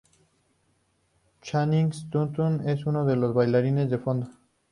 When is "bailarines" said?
3.35-3.87